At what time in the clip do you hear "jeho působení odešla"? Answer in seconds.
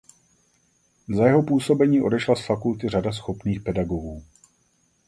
1.27-2.35